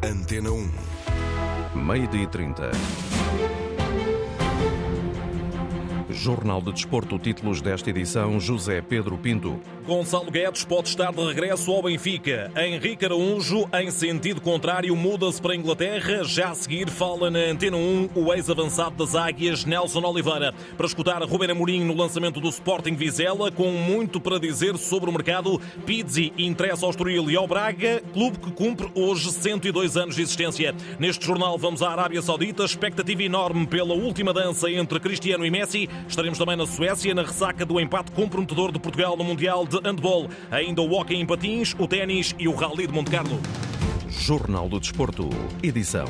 Antena 0.00 0.52
1. 0.52 0.70
Meio-dia 1.74 2.22
e 2.22 2.26
30. 2.28 2.70
Jornal 6.08 6.62
de 6.62 6.72
Desporto, 6.72 7.18
títulos 7.18 7.60
desta 7.60 7.90
edição, 7.90 8.38
José 8.38 8.80
Pedro 8.80 9.18
Pinto. 9.18 9.60
Gonçalo 9.88 10.30
Guedes 10.30 10.64
pode 10.64 10.90
estar 10.90 11.10
de 11.10 11.24
regresso 11.24 11.72
ao 11.72 11.82
Benfica. 11.82 12.52
Henrique 12.54 13.06
Araújo, 13.06 13.66
em 13.72 13.90
sentido 13.90 14.38
contrário, 14.38 14.94
muda-se 14.94 15.40
para 15.40 15.54
a 15.54 15.56
Inglaterra. 15.56 16.22
Já 16.24 16.50
a 16.50 16.54
seguir 16.54 16.90
fala 16.90 17.30
na 17.30 17.38
Antena 17.38 17.78
1 17.78 18.10
o 18.14 18.30
ex-avançado 18.34 18.96
das 18.96 19.14
Águias, 19.14 19.64
Nelson 19.64 20.02
Oliveira. 20.04 20.52
Para 20.76 20.86
escutar 20.86 21.22
Ruben 21.22 21.52
Amorim 21.52 21.84
no 21.86 21.94
lançamento 21.94 22.38
do 22.38 22.50
Sporting 22.50 22.96
Vizela, 22.96 23.50
com 23.50 23.70
muito 23.70 24.20
para 24.20 24.38
dizer 24.38 24.76
sobre 24.76 25.08
o 25.08 25.12
mercado, 25.12 25.58
Pizzi 25.86 26.34
interessa 26.36 26.84
ao 26.84 26.90
Estoril 26.90 27.30
e 27.30 27.36
ao 27.36 27.48
Braga, 27.48 28.02
clube 28.12 28.36
que 28.40 28.50
cumpre 28.50 28.90
hoje 28.94 29.32
102 29.32 29.96
anos 29.96 30.16
de 30.16 30.20
existência. 30.20 30.74
Neste 30.98 31.24
jornal 31.24 31.56
vamos 31.56 31.82
à 31.82 31.88
Arábia 31.88 32.20
Saudita, 32.20 32.62
expectativa 32.62 33.22
enorme 33.22 33.66
pela 33.66 33.94
última 33.94 34.34
dança 34.34 34.70
entre 34.70 35.00
Cristiano 35.00 35.46
e 35.46 35.50
Messi. 35.50 35.88
Estaremos 36.06 36.36
também 36.36 36.56
na 36.56 36.66
Suécia, 36.66 37.14
na 37.14 37.22
ressaca 37.22 37.64
do 37.64 37.80
empate 37.80 38.12
comprometedor 38.12 38.70
de 38.70 38.78
Portugal 38.78 39.16
no 39.16 39.24
Mundial 39.24 39.66
de 39.66 39.77
Handball. 39.80 40.28
Ainda 40.50 40.82
o 40.82 40.92
hockey 40.92 41.16
em 41.16 41.26
patins, 41.26 41.74
o 41.78 41.86
ténis 41.86 42.34
e 42.38 42.48
o 42.48 42.54
rally 42.54 42.86
de 42.86 42.92
Monte 42.92 43.10
Carlo. 43.10 43.40
Jornal 44.08 44.68
do 44.68 44.80
Desporto, 44.80 45.28
edição 45.62 46.08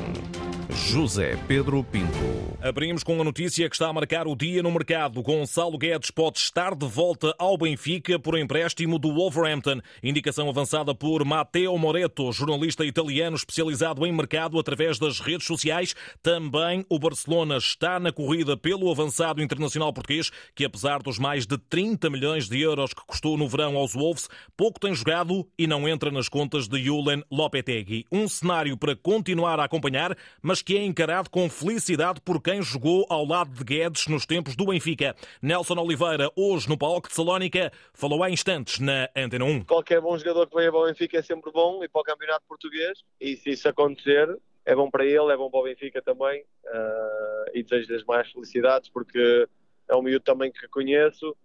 José 0.70 1.36
Pedro 1.46 1.84
Pinto. 1.84 2.47
Abrimos 2.60 3.04
com 3.04 3.20
a 3.20 3.24
notícia 3.24 3.68
que 3.68 3.76
está 3.76 3.88
a 3.88 3.92
marcar 3.92 4.26
o 4.26 4.34
dia 4.34 4.64
no 4.64 4.72
mercado. 4.72 5.22
Gonçalo 5.22 5.78
Guedes 5.78 6.10
pode 6.10 6.38
estar 6.38 6.74
de 6.74 6.88
volta 6.88 7.32
ao 7.38 7.56
Benfica 7.56 8.18
por 8.18 8.36
empréstimo 8.36 8.98
do 8.98 9.14
Wolverhampton. 9.14 9.80
Indicação 10.02 10.48
avançada 10.48 10.92
por 10.92 11.24
Matteo 11.24 11.78
Moreto, 11.78 12.32
jornalista 12.32 12.84
italiano 12.84 13.36
especializado 13.36 14.04
em 14.04 14.12
mercado 14.12 14.58
através 14.58 14.98
das 14.98 15.20
redes 15.20 15.46
sociais. 15.46 15.94
Também 16.20 16.84
o 16.88 16.98
Barcelona 16.98 17.58
está 17.58 18.00
na 18.00 18.10
corrida 18.10 18.56
pelo 18.56 18.90
avançado 18.90 19.40
internacional 19.40 19.92
português, 19.92 20.32
que 20.52 20.64
apesar 20.64 21.00
dos 21.00 21.16
mais 21.16 21.46
de 21.46 21.58
30 21.58 22.10
milhões 22.10 22.48
de 22.48 22.60
euros 22.60 22.92
que 22.92 23.06
custou 23.06 23.38
no 23.38 23.48
verão 23.48 23.76
aos 23.76 23.92
Wolves, 23.92 24.28
pouco 24.56 24.80
tem 24.80 24.92
jogado 24.92 25.48
e 25.56 25.68
não 25.68 25.88
entra 25.88 26.10
nas 26.10 26.28
contas 26.28 26.66
de 26.66 26.82
Julen 26.82 27.22
Lopetegui. 27.30 28.04
Um 28.10 28.26
cenário 28.26 28.76
para 28.76 28.96
continuar 28.96 29.60
a 29.60 29.64
acompanhar, 29.64 30.16
mas 30.42 30.60
que 30.60 30.76
é 30.76 30.84
encarado 30.84 31.30
com 31.30 31.48
felicidade 31.48 32.20
por 32.20 32.47
quem 32.48 32.62
jogou 32.62 33.04
ao 33.10 33.26
lado 33.26 33.50
de 33.50 33.62
Guedes 33.62 34.06
nos 34.06 34.24
tempos 34.24 34.56
do 34.56 34.64
Benfica. 34.64 35.14
Nelson 35.42 35.78
Oliveira, 35.78 36.30
hoje 36.34 36.66
no 36.66 36.78
Palco 36.78 37.06
de 37.06 37.14
Salónica, 37.14 37.70
falou 37.92 38.22
há 38.22 38.30
instantes 38.30 38.78
na 38.78 39.06
Antena 39.14 39.44
1. 39.44 39.64
Qualquer 39.64 40.00
bom 40.00 40.16
jogador 40.16 40.46
que 40.46 40.56
venha 40.56 40.70
para 40.70 40.80
o 40.80 40.86
Benfica 40.86 41.18
é 41.18 41.22
sempre 41.22 41.52
bom 41.52 41.84
e 41.84 41.88
para 41.90 42.00
o 42.00 42.04
campeonato 42.04 42.46
português. 42.48 43.00
E 43.20 43.36
se 43.36 43.50
isso 43.50 43.68
acontecer, 43.68 44.34
é 44.64 44.74
bom 44.74 44.90
para 44.90 45.04
ele, 45.04 45.30
é 45.30 45.36
bom 45.36 45.50
para 45.50 45.60
o 45.60 45.64
Benfica 45.64 46.00
também. 46.00 46.40
Uh, 46.64 47.50
e 47.52 47.62
desejo-lhe 47.62 47.96
as 47.96 48.04
mais 48.04 48.32
felicidades 48.32 48.88
porque 48.88 49.46
é 49.86 49.94
um 49.94 50.00
miúdo 50.00 50.24
também 50.24 50.50
que 50.50 50.66
conheço 50.68 51.36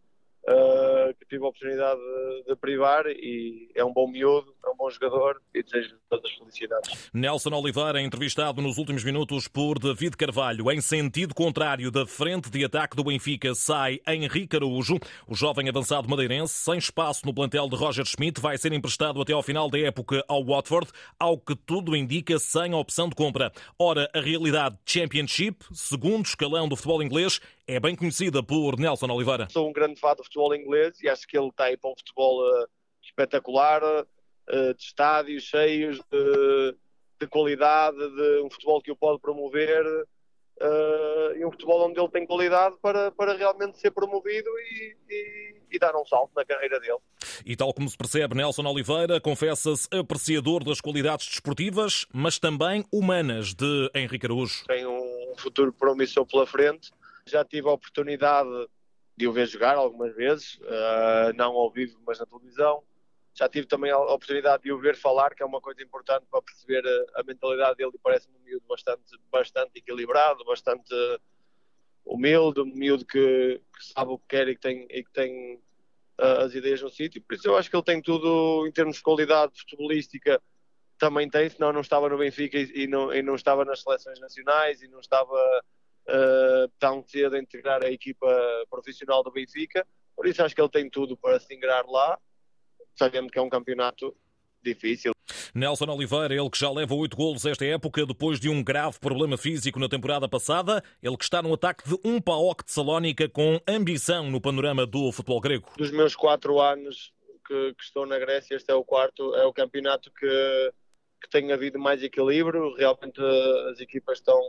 uh, 0.47 1.13
que 1.19 1.25
tive 1.25 1.43
a 1.43 1.49
oportunidade 1.49 1.99
de, 1.99 2.43
de, 2.47 2.55
privar 2.55 3.07
e 3.07 3.69
é 3.75 3.83
um 3.83 3.91
bom 3.91 4.07
miúdo, 4.07 4.52
um 4.73 4.77
bom 4.77 4.89
jogador 4.89 5.41
e 5.53 5.63
desejo 5.63 5.95
todas 6.09 6.31
as 6.31 6.37
felicidades. 6.37 7.09
Nelson 7.13 7.51
Oliveira, 7.51 8.01
entrevistado 8.01 8.61
nos 8.61 8.77
últimos 8.77 9.03
minutos 9.03 9.47
por 9.47 9.77
David 9.77 10.17
Carvalho. 10.17 10.71
Em 10.71 10.81
sentido 10.81 11.33
contrário 11.33 11.91
da 11.91 12.05
frente 12.05 12.49
de 12.49 12.65
ataque 12.65 12.95
do 12.95 13.03
Benfica, 13.03 13.53
sai 13.53 13.99
Henrique 14.07 14.55
Araújo. 14.55 14.97
O 15.27 15.35
jovem 15.35 15.69
avançado 15.69 16.09
madeirense, 16.09 16.53
sem 16.53 16.77
espaço 16.77 17.25
no 17.25 17.33
plantel 17.33 17.69
de 17.69 17.75
Roger 17.75 18.05
Schmidt, 18.05 18.41
vai 18.41 18.57
ser 18.57 18.73
emprestado 18.73 19.21
até 19.21 19.33
ao 19.33 19.43
final 19.43 19.69
da 19.69 19.79
época 19.79 20.23
ao 20.27 20.43
Watford, 20.43 20.91
ao 21.19 21.37
que 21.37 21.55
tudo 21.55 21.95
indica 21.95 22.39
sem 22.39 22.73
opção 22.73 23.07
de 23.07 23.15
compra. 23.15 23.51
Ora, 23.77 24.09
a 24.13 24.19
realidade 24.19 24.77
Championship, 24.85 25.63
segundo 25.71 26.25
escalão 26.25 26.67
do 26.67 26.75
futebol 26.75 27.03
inglês, 27.03 27.39
é 27.67 27.79
bem 27.79 27.95
conhecida 27.95 28.41
por 28.41 28.77
Nelson 28.77 29.11
Oliveira. 29.11 29.47
Sou 29.49 29.69
um 29.69 29.73
grande 29.73 29.99
fã 29.99 30.13
do 30.15 30.23
futebol 30.23 30.55
inglês 30.55 30.99
e 31.01 31.07
acho 31.07 31.27
que 31.27 31.37
ele 31.37 31.47
está 31.47 31.65
aí 31.65 31.77
para 31.77 31.91
um 31.91 31.95
futebol 31.95 32.41
uh, 32.41 32.67
espetacular, 33.01 33.81
uh, 34.49 34.73
de 34.73 34.83
estádios 34.83 35.43
cheios, 35.43 35.99
de, 36.11 36.75
de, 37.19 37.27
qualidade, 37.27 37.97
de 37.97 38.41
um 38.41 38.49
futebol 38.49 38.81
que 38.81 38.91
o 38.91 38.95
pode 38.95 39.19
promover 39.19 39.85
uh, 39.85 41.37
e 41.37 41.45
um 41.45 41.51
futebol 41.51 41.89
onde 41.89 41.99
ele 41.99 42.09
tem 42.09 42.25
qualidade 42.25 42.75
para, 42.81 43.11
para 43.11 43.33
realmente 43.33 43.79
ser 43.79 43.91
promovido 43.91 44.49
e, 44.49 44.95
e, 45.09 45.55
e 45.71 45.79
dar 45.79 45.95
um 45.95 46.05
salto 46.05 46.31
na 46.35 46.45
carreira 46.45 46.79
dele. 46.79 46.99
E 47.45 47.55
tal 47.55 47.73
como 47.73 47.89
se 47.89 47.97
percebe, 47.97 48.35
Nelson 48.35 48.65
Oliveira 48.65 49.19
confessa-se 49.19 49.87
apreciador 49.91 50.63
das 50.63 50.81
qualidades 50.81 51.27
desportivas, 51.27 52.05
mas 52.13 52.39
também 52.39 52.85
humanas 52.91 53.53
de 53.53 53.89
Henrique 53.93 54.25
Araújo. 54.25 54.65
Tem 54.65 54.85
um 54.85 55.33
futuro 55.37 55.73
promissor 55.73 56.25
pela 56.25 56.45
frente 56.45 56.91
já 57.25 57.43
tive 57.43 57.67
a 57.67 57.73
oportunidade 57.73 58.49
de 59.15 59.27
o 59.27 59.31
ver 59.31 59.47
jogar 59.47 59.75
algumas 59.75 60.15
vezes, 60.15 60.55
uh, 60.55 61.33
não 61.35 61.53
ao 61.53 61.71
vivo, 61.71 61.97
mas 62.05 62.19
na 62.19 62.25
televisão. 62.25 62.83
Já 63.35 63.49
tive 63.49 63.65
também 63.65 63.91
a 63.91 63.97
oportunidade 63.97 64.63
de 64.63 64.71
o 64.71 64.79
ver 64.79 64.95
falar, 64.95 65.33
que 65.33 65.41
é 65.41 65.45
uma 65.45 65.59
coisa 65.59 65.81
importante 65.81 66.25
para 66.29 66.41
perceber 66.41 66.83
a, 66.85 67.21
a 67.21 67.23
mentalidade 67.23 67.77
dele. 67.77 67.91
Parece-me 68.01 68.37
um 68.37 68.43
miúdo 68.43 68.65
bastante, 68.67 69.17
bastante 69.31 69.71
equilibrado, 69.75 70.45
bastante 70.45 70.93
humilde, 72.05 72.61
um 72.61 72.65
miúdo 72.65 73.05
que, 73.05 73.61
que, 73.75 73.85
sabe 73.93 74.11
o 74.11 74.19
que 74.19 74.27
quer 74.29 74.47
e 74.49 74.55
que 74.55 74.61
tem, 74.61 74.87
e 74.89 75.03
que 75.03 75.11
tem 75.11 75.55
uh, 76.19 76.43
as 76.43 76.53
ideias 76.53 76.81
no 76.81 76.89
sítio. 76.89 77.21
Por 77.21 77.35
isso 77.35 77.47
eu 77.47 77.57
acho 77.57 77.69
que 77.69 77.75
ele 77.75 77.83
tem 77.83 78.01
tudo 78.01 78.67
em 78.67 78.71
termos 78.71 78.97
de 78.97 79.03
qualidade 79.03 79.53
futebolística, 79.59 80.41
também 80.97 81.29
tem, 81.29 81.49
senão 81.49 81.73
não 81.73 81.81
estava 81.81 82.07
no 82.07 82.17
Benfica 82.17 82.57
e, 82.57 82.83
e, 82.83 82.87
não, 82.87 83.13
e 83.13 83.21
não 83.21 83.35
estava 83.35 83.65
nas 83.65 83.81
seleções 83.81 84.19
nacionais 84.19 84.81
e 84.81 84.87
não 84.87 84.99
estava 84.99 85.33
uh, 86.07 86.71
tão 86.79 87.03
cedo 87.07 87.35
a 87.35 87.39
integrar 87.39 87.83
a 87.83 87.91
equipa 87.91 88.27
profissional 88.69 89.23
do 89.23 89.31
Benfica. 89.31 89.85
Por 90.15 90.27
isso 90.27 90.43
acho 90.43 90.53
que 90.53 90.61
ele 90.61 90.69
tem 90.69 90.89
tudo 90.89 91.17
para 91.17 91.39
se 91.39 91.53
integrar 91.53 91.85
lá, 91.87 92.19
sabendo 92.95 93.29
que 93.29 93.39
é 93.39 93.41
um 93.41 93.49
campeonato 93.49 94.15
difícil. 94.63 95.11
Nelson 95.53 95.85
Oliveira, 95.85 96.33
ele 96.33 96.49
que 96.49 96.57
já 96.57 96.71
leva 96.71 96.95
oito 96.95 97.15
golos 97.15 97.45
esta 97.45 97.65
época 97.65 98.05
depois 98.05 98.39
de 98.39 98.49
um 98.49 98.63
grave 98.63 98.99
problema 98.99 99.37
físico 99.37 99.79
na 99.79 99.89
temporada 99.89 100.27
passada, 100.27 100.83
ele 101.01 101.17
que 101.17 101.23
está 101.23 101.41
no 101.41 101.53
ataque 101.53 101.87
de 101.87 101.99
um 102.03 102.19
PAOK 102.19 102.63
de 102.63 102.71
Salónica 102.71 103.29
com 103.29 103.59
ambição 103.67 104.31
no 104.31 104.41
panorama 104.41 104.85
do 104.85 105.11
futebol 105.11 105.41
grego. 105.41 105.69
Dos 105.77 105.91
meus 105.91 106.15
quatro 106.15 106.59
anos 106.59 107.13
que, 107.45 107.73
que 107.73 107.83
estou 107.83 108.05
na 108.05 108.17
Grécia, 108.17 108.55
este 108.55 108.71
é 108.71 108.75
o 108.75 108.83
quarto, 108.83 109.35
é 109.35 109.45
o 109.45 109.53
campeonato 109.53 110.11
que, 110.11 110.73
que 111.21 111.29
tem 111.29 111.51
havido 111.51 111.77
mais 111.77 112.01
equilíbrio, 112.01 112.73
realmente 112.75 113.21
as 113.69 113.79
equipas 113.79 114.19
estão 114.19 114.39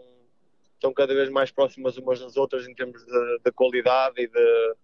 estão 0.74 0.92
cada 0.92 1.14
vez 1.14 1.30
mais 1.30 1.50
próximas 1.50 1.96
umas 1.96 2.20
das 2.20 2.36
outras 2.36 2.68
em 2.68 2.74
termos 2.74 3.02
de, 3.02 3.38
de 3.42 3.52
qualidade 3.52 4.20
e 4.20 4.28
de 4.28 4.74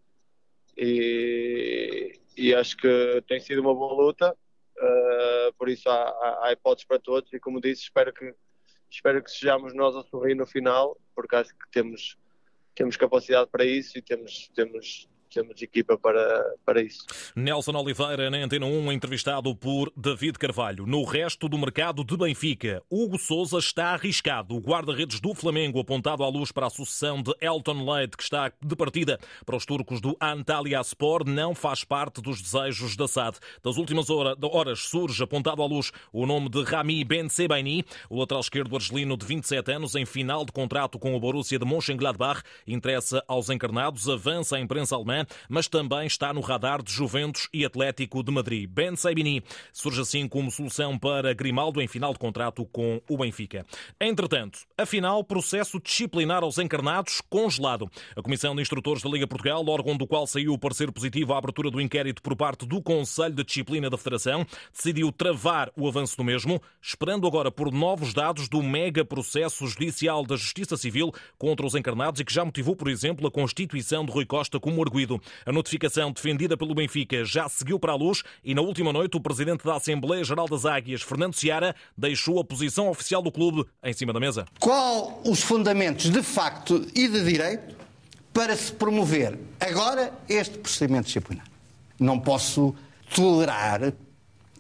e, 0.77 2.12
e, 2.48 2.54
acho 2.54 2.76
que 2.76 3.22
tem 3.28 3.40
sido 3.40 3.60
uma 3.60 3.74
boa 3.74 3.94
luta. 3.94 4.36
Uh, 4.78 5.52
por 5.58 5.68
isso 5.68 5.88
há, 5.90 6.08
há, 6.08 6.46
há, 6.46 6.52
hipóteses 6.52 6.86
para 6.86 6.98
todos. 6.98 7.32
E 7.32 7.38
como 7.38 7.60
disse 7.60 7.82
espero 7.82 8.12
que 8.12 8.34
espero 8.90 9.22
que 9.22 9.30
sejamos 9.30 9.74
nós 9.74 9.94
a 9.94 10.02
sorrir 10.04 10.34
no 10.34 10.46
final 10.46 10.98
porque 11.14 11.36
acho 11.36 11.50
que 11.50 11.70
temos 11.70 12.16
temos 12.74 12.96
capacidade 12.96 13.50
para 13.50 13.64
isso 13.64 13.98
e 13.98 14.02
temos 14.02 14.50
temos 14.54 15.08
temos 15.30 15.60
equipa 15.62 15.96
para, 15.96 16.54
para 16.64 16.82
isso. 16.82 17.06
Nelson 17.36 17.72
Oliveira, 17.76 18.30
na 18.30 18.38
Antena 18.38 18.66
1, 18.66 18.92
entrevistado 18.92 19.54
por 19.54 19.92
David 19.96 20.38
Carvalho. 20.38 20.86
No 20.86 21.04
resto 21.04 21.48
do 21.48 21.56
mercado 21.56 22.04
de 22.04 22.16
Benfica, 22.16 22.82
Hugo 22.91 23.18
Souza 23.18 23.58
está 23.58 23.88
arriscado. 23.92 24.56
O 24.56 24.60
guarda-redes 24.60 25.20
do 25.20 25.34
Flamengo, 25.34 25.78
apontado 25.78 26.24
à 26.24 26.28
luz 26.28 26.50
para 26.50 26.66
a 26.66 26.70
sucessão 26.70 27.22
de 27.22 27.32
Elton 27.41 27.84
Leite, 27.84 28.16
que 28.16 28.22
está 28.22 28.52
de 28.60 28.76
partida 28.76 29.18
para 29.46 29.56
os 29.56 29.64
turcos 29.64 30.00
do 30.00 30.16
Antalya 30.20 30.80
Sport, 30.80 31.28
não 31.28 31.54
faz 31.54 31.84
parte 31.84 32.20
dos 32.20 32.42
desejos 32.42 32.97
da 32.97 33.06
SAD. 33.06 33.38
Das 33.62 33.76
últimas 33.76 34.08
horas 34.10 34.80
surge, 34.80 35.22
apontado 35.22 35.62
à 35.62 35.66
luz, 35.66 35.92
o 36.12 36.26
nome 36.26 36.48
de 36.48 36.62
Rami 36.62 37.04
Ben 37.04 37.28
Sebaini, 37.28 37.84
o 38.08 38.18
lateral 38.18 38.41
esquerdo 38.41 38.74
argelino 38.74 39.16
de 39.16 39.24
27 39.24 39.72
anos, 39.72 39.94
em 39.94 40.04
final 40.04 40.44
de 40.44 40.53
contrato 40.53 40.98
com 40.98 41.15
o 41.15 41.21
Borussia 41.21 41.59
de 41.59 41.65
Mönchengladbach, 41.65 42.42
interessa 42.66 43.22
aos 43.28 43.48
encarnados, 43.48 44.09
avança 44.09 44.56
a 44.56 44.60
imprensa 44.60 44.97
alemã 44.97 45.19
mas 45.48 45.68
também 45.68 46.06
está 46.06 46.32
no 46.32 46.40
radar 46.40 46.82
de 46.82 46.92
Juventus 46.92 47.48
e 47.52 47.64
Atlético 47.64 48.22
de 48.22 48.30
Madrid. 48.32 48.68
Ben 48.68 48.96
Saibini 48.96 49.42
surge 49.72 50.00
assim 50.00 50.28
como 50.28 50.50
solução 50.50 50.98
para 50.98 51.34
Grimaldo 51.34 51.80
em 51.80 51.88
final 51.88 52.12
de 52.12 52.18
contrato 52.18 52.64
com 52.66 53.00
o 53.08 53.18
Benfica. 53.18 53.64
Entretanto, 54.00 54.60
afinal, 54.76 55.22
processo 55.24 55.80
disciplinar 55.80 56.42
aos 56.42 56.58
encarnados 56.58 57.20
congelado. 57.28 57.90
A 58.16 58.22
Comissão 58.22 58.54
de 58.54 58.62
Instrutores 58.62 59.02
da 59.02 59.10
Liga 59.10 59.26
Portugal, 59.26 59.64
órgão 59.68 59.96
do 59.96 60.06
qual 60.06 60.26
saiu 60.26 60.52
o 60.52 60.58
parecer 60.58 60.90
positivo 60.92 61.32
à 61.32 61.38
abertura 61.38 61.70
do 61.70 61.80
inquérito 61.80 62.22
por 62.22 62.36
parte 62.36 62.66
do 62.66 62.82
Conselho 62.82 63.34
de 63.34 63.44
Disciplina 63.44 63.88
da 63.88 63.96
Federação, 63.96 64.46
decidiu 64.72 65.12
travar 65.12 65.70
o 65.76 65.88
avanço 65.88 66.16
do 66.16 66.24
mesmo, 66.24 66.60
esperando 66.80 67.26
agora 67.26 67.50
por 67.50 67.72
novos 67.72 68.12
dados 68.12 68.48
do 68.48 68.62
mega 68.62 69.04
processo 69.04 69.66
judicial 69.66 70.24
da 70.24 70.36
Justiça 70.36 70.76
Civil 70.76 71.12
contra 71.38 71.66
os 71.66 71.74
encarnados 71.74 72.20
e 72.20 72.24
que 72.24 72.32
já 72.32 72.44
motivou, 72.44 72.76
por 72.76 72.88
exemplo, 72.88 73.26
a 73.26 73.30
constituição 73.30 74.04
de 74.04 74.12
Rui 74.12 74.26
Costa 74.26 74.60
como 74.60 74.82
arguído 74.82 75.09
A 75.47 75.53
notificação 75.53 76.12
defendida 76.12 76.57
pelo 76.57 76.74
Benfica 76.74 77.24
já 77.24 77.48
seguiu 77.48 77.78
para 77.80 77.92
a 77.92 77.97
luz 77.97 78.22
e 78.45 78.54
na 78.54 78.60
última 78.60 78.92
noite 78.92 79.16
o 79.16 79.21
presidente 79.21 79.65
da 79.65 79.77
Assembleia 79.77 80.22
Geral 80.22 80.47
das 80.47 80.66
Águias, 80.66 81.03
Fernando 81.03 81.34
Seara, 81.34 81.74
deixou 81.97 82.39
a 82.39 82.45
posição 82.45 82.89
oficial 82.89 83.22
do 83.22 83.33
clube 83.33 83.65
em 83.83 83.92
cima 83.92 84.12
da 84.12 84.21
mesa. 84.21 84.47
Qual 84.59 85.22
os 85.24 85.41
fundamentos 85.41 86.10
de 86.10 86.22
facto 86.22 86.86
e 86.95 87.09
de 87.09 87.24
direito 87.24 87.77
para 88.33 88.54
se 88.57 88.72
promover 88.72 89.39
agora 89.59 90.12
este 90.28 90.59
procedimento 90.59 91.07
disciplinar? 91.07 91.47
Não 91.98 92.18
posso 92.18 92.74
tolerar 93.15 93.92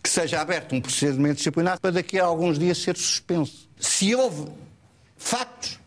que 0.02 0.08
seja 0.08 0.40
aberto 0.40 0.74
um 0.74 0.80
procedimento 0.80 1.36
disciplinar 1.36 1.80
para 1.80 1.90
daqui 1.90 2.18
a 2.18 2.24
alguns 2.24 2.58
dias 2.58 2.78
ser 2.78 2.96
suspenso. 2.96 3.68
Se 3.78 4.14
houve 4.14 4.50
factos 5.16 5.79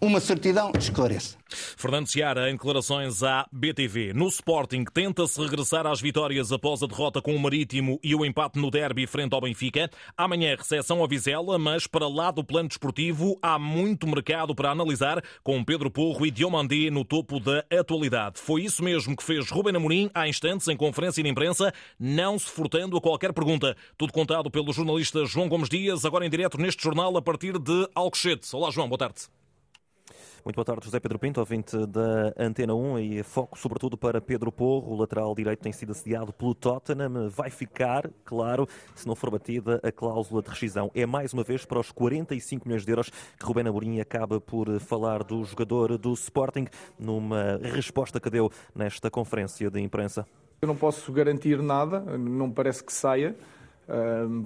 uma 0.00 0.20
certidão 0.20 0.70
esclareça. 0.78 1.36
Fernando 1.48 2.06
Seara, 2.06 2.50
em 2.50 2.52
declarações 2.52 3.22
à 3.22 3.46
BTV. 3.50 4.12
No 4.12 4.28
Sporting, 4.28 4.84
tenta-se 4.84 5.40
regressar 5.40 5.86
às 5.86 6.00
vitórias 6.00 6.52
após 6.52 6.82
a 6.82 6.86
derrota 6.86 7.22
com 7.22 7.34
o 7.34 7.38
Marítimo 7.38 7.98
e 8.02 8.14
o 8.14 8.24
empate 8.24 8.58
no 8.58 8.70
derby 8.70 9.06
frente 9.06 9.32
ao 9.34 9.40
Benfica. 9.40 9.90
Amanhã, 10.16 10.54
recepção 10.56 11.02
a 11.02 11.06
Vizela, 11.06 11.58
mas 11.58 11.86
para 11.86 12.06
lá 12.06 12.30
do 12.30 12.44
plano 12.44 12.68
desportivo, 12.68 13.38
há 13.42 13.58
muito 13.58 14.06
mercado 14.06 14.54
para 14.54 14.70
analisar, 14.70 15.22
com 15.42 15.64
Pedro 15.64 15.90
Porro 15.90 16.26
e 16.26 16.30
Diomandé 16.30 16.90
no 16.90 17.04
topo 17.04 17.40
da 17.40 17.64
atualidade. 17.70 18.40
Foi 18.40 18.62
isso 18.62 18.84
mesmo 18.84 19.16
que 19.16 19.24
fez 19.24 19.50
Ruben 19.50 19.74
Amorim 19.74 20.10
há 20.14 20.28
instantes 20.28 20.68
em 20.68 20.76
conferência 20.76 21.22
de 21.22 21.28
imprensa, 21.28 21.72
não 21.98 22.38
se 22.38 22.46
furtando 22.46 22.96
a 22.96 23.00
qualquer 23.00 23.32
pergunta. 23.32 23.76
Tudo 23.96 24.12
contado 24.12 24.50
pelo 24.50 24.72
jornalista 24.72 25.24
João 25.24 25.48
Gomes 25.48 25.68
Dias, 25.68 26.04
agora 26.04 26.26
em 26.26 26.30
direto 26.30 26.58
neste 26.58 26.82
jornal 26.82 27.16
a 27.16 27.22
partir 27.22 27.58
de 27.58 27.88
Alcochete. 27.94 28.54
Olá, 28.54 28.70
João, 28.70 28.88
boa 28.88 28.98
tarde. 28.98 29.37
Muito 30.48 30.56
boa 30.56 30.64
tarde, 30.64 30.86
José 30.86 30.98
Pedro 30.98 31.18
Pinto, 31.18 31.40
ouvinte 31.40 31.76
da 31.88 32.32
Antena 32.38 32.74
1 32.74 32.98
e 33.00 33.22
foco 33.22 33.58
sobretudo 33.58 33.98
para 33.98 34.18
Pedro 34.18 34.50
Porro. 34.50 34.94
O 34.94 34.96
lateral 34.96 35.34
direito 35.34 35.60
tem 35.60 35.74
sido 35.74 35.92
assediado 35.92 36.32
pelo 36.32 36.54
Tottenham. 36.54 37.28
Vai 37.28 37.50
ficar, 37.50 38.10
claro, 38.24 38.66
se 38.94 39.06
não 39.06 39.14
for 39.14 39.30
batida 39.30 39.78
a 39.82 39.92
cláusula 39.92 40.40
de 40.40 40.48
rescisão. 40.48 40.90
É 40.94 41.04
mais 41.04 41.34
uma 41.34 41.44
vez 41.44 41.66
para 41.66 41.78
os 41.78 41.92
45 41.92 42.66
milhões 42.66 42.86
de 42.86 42.90
euros 42.90 43.10
que 43.10 43.44
Rubén 43.44 43.68
Amorim 43.68 44.00
acaba 44.00 44.40
por 44.40 44.80
falar 44.80 45.22
do 45.22 45.44
jogador 45.44 45.98
do 45.98 46.14
Sporting 46.14 46.66
numa 46.98 47.60
resposta 47.62 48.18
que 48.18 48.30
deu 48.30 48.50
nesta 48.74 49.10
conferência 49.10 49.70
de 49.70 49.82
imprensa. 49.82 50.26
Eu 50.62 50.68
não 50.68 50.76
posso 50.76 51.12
garantir 51.12 51.60
nada, 51.60 52.00
não 52.00 52.50
parece 52.50 52.82
que 52.82 52.92
saia 52.94 53.36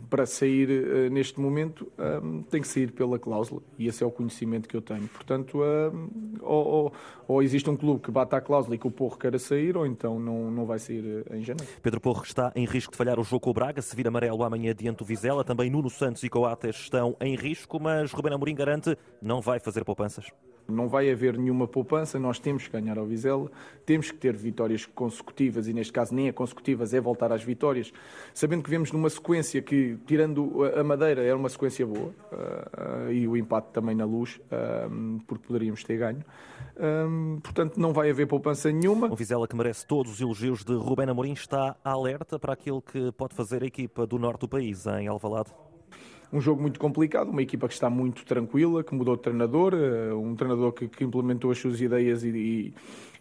para 0.09 0.25
sair 0.25 0.71
uh, 0.71 1.11
neste 1.11 1.41
momento 1.41 1.91
um, 2.23 2.43
tem 2.43 2.61
que 2.61 2.69
sair 2.69 2.93
pela 2.93 3.19
cláusula 3.19 3.61
e 3.77 3.89
esse 3.89 4.03
é 4.03 4.06
o 4.06 4.11
conhecimento 4.11 4.69
que 4.69 4.77
eu 4.77 4.81
tenho. 4.81 5.09
Portanto, 5.09 5.59
ou, 6.41 6.67
ou, 6.67 6.93
ou, 7.27 7.43
existe 7.43 7.69
um 7.69 7.77
clube 7.77 8.00
que 8.00 8.11
bata 8.11 8.37
a 8.37 8.41
cláusula 8.41 8.77
e 8.77 8.79
que 8.79 8.87
o 8.87 8.91
Porro 8.91 9.19
queira 9.19 9.39
sair, 9.39 9.77
ou 9.77 9.85
então 9.85 10.21
não, 10.21 10.50
não 10.50 10.65
vai 10.65 10.79
sair 10.79 11.25
eh, 11.29 11.39
em 11.39 11.43
janeiro. 11.43 11.71
Pedro 11.83 12.00
Porro 12.00 12.23
está 12.23 12.53
em 12.55 12.65
risco 12.65 12.93
de 12.93 12.99
falhar 12.99 13.19
o 13.19 13.25
jogo 13.25 13.41
com 13.41 13.50
o 13.50 13.55
Braga, 13.55 13.83
se 13.83 13.97
vir 13.97 14.06
amarelo 14.06 14.44
amanhã 14.44 14.75
diante 14.75 14.99
do 14.99 15.05
Vizela. 15.05 15.43
Também 15.43 15.71
Nuno 15.71 15.91
Santos 15.91 16.23
e 16.23 16.29
Coates 16.29 16.77
estão 16.77 17.17
em 17.21 17.35
risco, 17.35 17.81
mas 17.81 18.12
Rubén 18.12 18.35
Amorim 18.35 18.55
garante 18.55 18.97
não 19.21 19.41
vai 19.41 19.59
fazer 19.59 19.85
poupanças. 19.85 20.27
Não 20.69 20.89
vai 20.89 21.11
haver 21.11 21.37
nenhuma 21.37 21.67
poupança, 21.67 22.21
nós 22.21 22.39
temos 22.39 22.67
que 22.67 22.73
ganhar 22.73 22.97
ao 22.97 23.05
Vizela, 23.05 23.50
temos 23.85 24.12
que 24.12 24.17
ter 24.17 24.37
vitórias 24.37 24.87
consecutivas 24.87 25.67
e 25.67 25.73
neste 25.73 25.93
caso 25.93 26.15
nem 26.15 26.29
é 26.29 26.33
consecutivas, 26.33 26.94
é 26.94 27.00
voltar 27.00 27.33
às 27.33 27.43
vitórias, 27.43 27.93
sabendo 28.33 28.62
que 28.62 28.71
vemos 28.71 28.93
numa 28.93 29.11
sequência 29.11 29.31
que, 29.62 29.96
tirando 30.06 30.64
a 30.79 30.84
Madeira, 30.84 31.23
era 31.23 31.37
uma 31.37 31.49
sequência 31.49 31.87
boa 31.87 32.11
uh, 32.32 33.08
uh, 33.08 33.12
e 33.12 33.26
o 33.26 33.37
empate 33.37 33.69
também 33.73 33.94
na 33.94 34.05
luz, 34.05 34.40
uh, 34.46 35.20
porque 35.26 35.46
poderíamos 35.46 35.82
ter 35.84 35.99
ganho. 35.99 36.25
portanto, 37.43 37.79
não 37.79 37.93
vai 37.93 38.11
haver 38.11 38.26
poupança 38.26 38.70
nenhuma. 38.70 39.11
O 39.11 39.17
Vizela, 39.17 39.46
que 39.46 39.56
merece 39.56 39.87
todos 39.87 40.12
os 40.12 40.20
elogios 40.20 40.64
de 40.64 40.75
Rubén 40.75 41.08
Amorim, 41.08 41.32
está 41.32 41.76
alerta 41.84 42.38
para 42.38 42.52
aquilo 42.52 42.82
que 42.82 43.12
pode 43.12 43.34
fazer 43.34 43.62
a 43.62 43.67
equipa 43.67 44.06
do 44.06 44.19
norte 44.19 44.40
do 44.40 44.49
país, 44.49 44.87
em 44.87 45.06
Alvalade 45.06 45.50
um 46.32 46.40
jogo 46.40 46.62
muito 46.62 46.81
complicado, 46.81 47.29
uma 47.29 47.43
equipa 47.43 47.69
que 47.69 47.75
está 47.75 47.90
muito 47.90 48.25
tranquila, 48.25 48.82
que 48.82 48.94
mudou 48.94 49.17
de 49.17 49.23
treinador, 49.23 49.75
um 50.14 50.34
treinador 50.34 50.73
que, 50.73 50.88
que 50.88 51.05
implementou 51.05 51.50
as 51.50 51.58
suas 51.58 51.79
ideias 51.79 52.25
e, 52.25 52.29
e, 52.31 52.75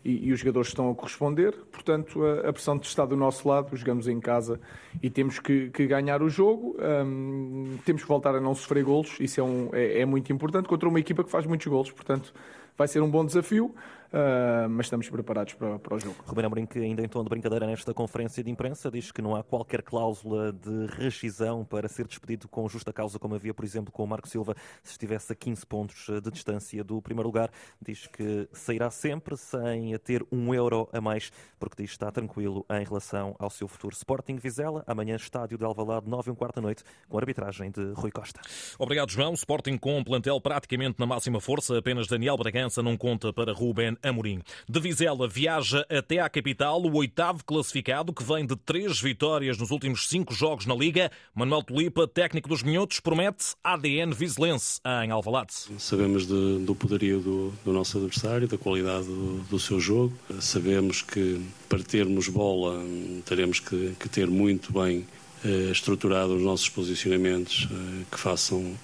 e, 0.03 0.27
e, 0.27 0.33
os 0.33 0.39
jogadores 0.39 0.69
estão 0.69 0.89
a 0.89 0.95
corresponder. 0.95 1.53
Portanto, 1.71 2.24
a, 2.24 2.50
a, 2.50 2.53
pressão 2.53 2.77
está 2.77 3.06
do 3.06 3.15
nosso 3.15 3.48
lado, 3.48 3.75
jogamos 3.75 4.07
em 4.07 4.19
casa 4.19 4.59
e 5.01 5.09
temos 5.09 5.39
que, 5.39 5.69
que 5.69 5.86
ganhar 5.86 6.21
o 6.21 6.30
jogo. 6.30 6.75
Um, 6.80 7.77
temos 7.86 8.01
que 8.01 8.07
voltar 8.07 8.36
a 8.36 8.42
não 8.42 8.56
sofrer 8.56 8.83
golos, 8.83 9.19
isso 9.19 9.39
é, 9.39 9.44
um, 9.44 9.69
é, 9.74 10.01
é 10.01 10.06
muito 10.06 10.31
importante 10.33 10.68
contra 10.68 10.88
uma 10.89 11.00
equipa 11.00 11.24
que 11.24 11.30
faz 11.30 11.45
muitos 11.45 11.68
golos. 11.68 11.92
Portanto, 11.92 12.33
vai 12.77 12.88
ser 12.88 13.01
um 13.01 13.09
bom 13.09 13.25
desafio. 13.25 13.74
Uh, 14.11 14.67
mas 14.69 14.87
estamos 14.87 15.09
preparados 15.09 15.53
para, 15.53 15.79
para 15.79 15.95
o 15.95 15.99
jogo. 15.99 16.17
Ruben 16.25 16.45
Amorim, 16.45 16.65
que 16.65 16.79
ainda 16.79 17.01
em 17.01 17.07
tom 17.07 17.23
de 17.23 17.29
brincadeira 17.29 17.65
nesta 17.65 17.93
conferência 17.93 18.43
de 18.43 18.51
imprensa, 18.51 18.91
diz 18.91 19.09
que 19.09 19.21
não 19.21 19.37
há 19.37 19.41
qualquer 19.41 19.81
cláusula 19.81 20.51
de 20.51 20.85
rescisão 20.97 21.63
para 21.63 21.87
ser 21.87 22.05
despedido 22.05 22.49
com 22.49 22.67
justa 22.67 22.91
causa, 22.91 23.17
como 23.17 23.35
havia, 23.35 23.53
por 23.53 23.63
exemplo, 23.63 23.89
com 23.89 24.03
o 24.03 24.07
Marco 24.07 24.27
Silva, 24.27 24.53
se 24.83 24.91
estivesse 24.91 25.31
a 25.31 25.35
15 25.35 25.65
pontos 25.65 26.07
de 26.21 26.29
distância 26.29 26.83
do 26.83 27.01
primeiro 27.01 27.29
lugar. 27.29 27.49
Diz 27.81 28.05
que 28.07 28.49
sairá 28.51 28.89
sempre 28.89 29.37
sem 29.37 29.97
ter 29.99 30.25
um 30.29 30.53
euro 30.53 30.89
a 30.91 30.99
mais, 30.99 31.31
porque 31.57 31.81
diz 31.81 31.91
que 31.91 31.95
está 31.95 32.11
tranquilo 32.11 32.65
em 32.69 32.83
relação 32.83 33.33
ao 33.39 33.49
seu 33.49 33.67
futuro. 33.67 33.95
Sporting 33.95 34.35
Vizela, 34.35 34.83
amanhã 34.87 35.15
estádio 35.15 35.57
de 35.57 35.63
Alvalade, 35.63 36.09
9 36.09 36.29
e 36.29 36.33
um 36.33 36.35
quarto 36.35 36.55
da 36.55 36.61
noite, 36.61 36.83
com 37.07 37.17
a 37.17 37.21
arbitragem 37.21 37.71
de 37.71 37.93
Rui 37.93 38.11
Costa. 38.11 38.41
Obrigado, 38.77 39.09
João. 39.09 39.33
Sporting 39.35 39.77
com 39.77 39.97
um 39.97 40.03
plantel 40.03 40.41
praticamente 40.41 40.99
na 40.99 41.05
máxima 41.05 41.39
força, 41.39 41.77
apenas 41.77 42.07
Daniel 42.07 42.35
Bragança 42.35 42.83
não 42.83 42.97
conta 42.97 43.31
para 43.31 43.53
Ruben 43.53 44.00
Amorim. 44.03 44.42
De 44.68 44.80
Vizela 44.80 45.27
viaja 45.27 45.86
até 45.89 46.19
à 46.19 46.30
capital 46.30 46.81
o 46.81 46.95
oitavo 46.95 47.44
classificado, 47.44 48.13
que 48.13 48.24
vem 48.24 48.45
de 48.45 48.56
três 48.56 49.00
vitórias 49.00 49.57
nos 49.57 49.71
últimos 49.71 50.07
cinco 50.07 50.33
jogos 50.33 50.65
na 50.65 50.75
Liga. 50.75 51.12
Manuel 51.33 51.63
Tulipa, 51.63 52.07
técnico 52.07 52.50
dos 52.50 52.63
Minhotos, 52.63 53.00
promete 53.00 53.56
ADN 53.63 54.13
vizelense 54.13 54.80
em 55.03 55.12
Alvalade. 55.12 55.53
Sabemos 55.77 56.25
de, 56.25 56.59
do 56.59 56.75
poderio 56.75 57.19
do, 57.19 57.53
do, 57.63 57.74
nosso 57.74 57.98
adversário, 57.98 58.48
da 58.48 58.57
qualidade 58.57 59.06
do, 59.06 59.42
do, 59.50 59.59
seu 59.59 59.80
jogo. 59.80 60.13
Sabemos 60.39 61.01
que 61.01 61.42
para 61.68 61.83
termos 61.83 62.27
bola 62.27 62.81
teremos 63.25 63.59
que, 63.59 63.95
que 64.00 64.09
ter 64.09 64.27
muito 64.27 64.74
bem 64.74 65.06
eh, 65.44 65.71
estruturado 65.71 66.36
os 66.36 66.42
nossos 66.44 66.69
posicionamentos 66.69 67.68
eh, 67.71 68.04
que 68.12 68.19
façam 68.19 68.77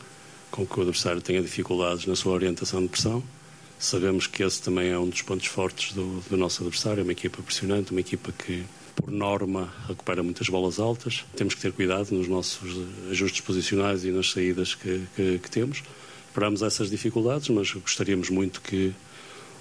com 0.50 0.66
que 0.66 0.80
o 0.80 0.82
adversário 0.82 1.22
tenha 1.22 1.42
dificuldades 1.42 2.06
na 2.06 2.16
sua 2.16 2.34
orientação 2.34 2.82
de 2.82 2.88
pressão. 2.88 3.24
Sabemos 3.80 4.26
que 4.26 4.42
esse 4.42 4.62
também 4.62 4.90
é 4.90 4.98
um 4.98 5.08
dos 5.08 5.22
pontos 5.22 5.46
fortes 5.46 5.94
do, 5.94 6.24
do 6.30 6.36
nosso 6.36 6.64
adversário, 6.64 7.02
é 7.02 7.04
uma 7.04 7.12
equipa 7.12 7.42
pressionante, 7.44 7.92
uma 7.92 8.00
equipa 8.00 8.32
que, 8.32 8.66
por 8.96 9.12
norma, 9.12 9.72
recupera 9.88 10.24
muitas 10.24 10.50
bolas 10.50 10.80
altas. 10.80 11.24
Temos 11.36 11.54
que 11.54 11.62
ter 11.62 11.72
cuidado 11.72 12.12
nos 12.12 12.28
nossos 12.28 12.76
ajustes 13.12 13.42
posicionais 13.42 14.04
e 14.04 14.10
nas 14.10 14.32
saídas 14.32 14.74
que, 14.74 15.04
que, 15.16 15.40
que 15.40 15.52
temos. 15.52 15.84
Esperamos 16.30 16.64
essas 16.64 16.90
dificuldades, 16.90 17.50
mas 17.50 17.72
gostaríamos 17.72 18.32
muito 18.32 18.62
que 18.62 18.94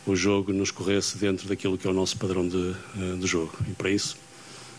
o 0.06 0.16
jogo 0.16 0.52
nos 0.52 0.70
corresse 0.70 1.18
dentro 1.18 1.46
daquilo 1.46 1.76
que 1.76 1.86
é 1.86 1.90
o 1.90 1.94
nosso 1.94 2.16
padrão 2.16 2.48
de, 2.48 2.74
eh, 2.96 3.16
de 3.18 3.26
jogo. 3.26 3.52
E 3.68 3.72
para 3.72 3.90
isso 3.90 4.16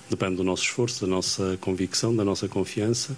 depende 0.09 0.37
do 0.37 0.43
nosso 0.43 0.63
esforço, 0.63 1.05
da 1.05 1.07
nossa 1.07 1.57
convicção, 1.61 2.15
da 2.15 2.23
nossa 2.23 2.47
confiança 2.47 3.15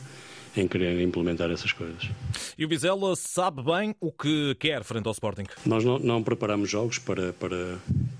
em 0.55 0.67
querer 0.67 1.01
implementar 1.01 1.49
essas 1.51 1.71
coisas. 1.71 2.09
E 2.57 2.65
o 2.65 2.67
Vizela 2.67 3.15
sabe 3.15 3.63
bem 3.63 3.95
o 3.99 4.11
que 4.11 4.55
quer 4.55 4.83
frente 4.83 5.07
ao 5.07 5.11
Sporting? 5.11 5.43
Nós 5.65 5.83
não, 5.83 5.99
não 5.99 6.23
preparamos 6.23 6.69
jogos 6.69 6.97
para, 6.97 7.33
para, 7.33 7.77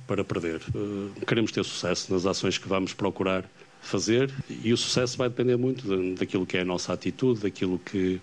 para 0.08 0.24
perder. 0.24 0.62
Uh, 0.74 1.12
queremos 1.26 1.52
ter 1.52 1.64
sucesso 1.64 2.14
nas 2.14 2.26
ações 2.26 2.58
que 2.58 2.68
vamos 2.68 2.94
procurar 2.94 3.46
fazer 3.82 4.32
e 4.64 4.74
o 4.74 4.78
sucesso 4.78 5.18
vai 5.18 5.30
depender 5.30 5.56
muito 5.58 5.88
daquilo 6.16 6.46
que 6.46 6.58
é 6.58 6.62
a 6.62 6.66
nossa 6.66 6.94
atitude, 6.94 7.42
daquilo 7.42 7.80
que, 7.80 8.22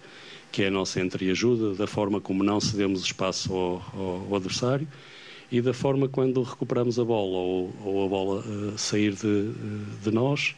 que 0.52 0.62
é 0.62 0.66
a 0.68 0.70
nossa 0.70 1.00
entreajuda, 1.00 1.74
da 1.74 1.86
forma 1.86 2.20
como 2.20 2.44
não 2.44 2.60
cedemos 2.60 3.02
espaço 3.02 3.52
ao, 3.52 3.82
ao, 3.94 4.26
ao 4.28 4.36
adversário 4.36 4.86
e 5.50 5.60
da 5.60 5.72
forma 5.72 6.08
quando 6.08 6.42
recuperamos 6.42 6.98
a 6.98 7.04
bola 7.04 7.38
ou, 7.38 7.74
ou 7.84 8.04
a 8.04 8.08
bola 8.08 8.40
uh, 8.40 8.78
sair 8.78 9.14
de, 9.14 9.52
de 10.02 10.10
nós 10.10 10.54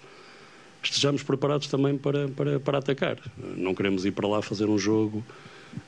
estejamos 0.82 1.22
preparados 1.22 1.66
também 1.66 1.96
para, 1.96 2.28
para, 2.28 2.60
para 2.60 2.78
atacar. 2.78 3.18
Não 3.36 3.74
queremos 3.74 4.04
ir 4.04 4.12
para 4.12 4.28
lá 4.28 4.42
fazer 4.42 4.66
um 4.66 4.78
jogo 4.78 5.24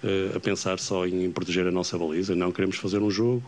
uh, 0.02 0.36
a 0.36 0.40
pensar 0.40 0.78
só 0.78 1.06
em 1.06 1.30
proteger 1.30 1.66
a 1.66 1.70
nossa 1.70 1.98
baliza. 1.98 2.34
Não 2.34 2.52
queremos 2.52 2.76
fazer 2.76 2.98
um 2.98 3.10
jogo 3.10 3.42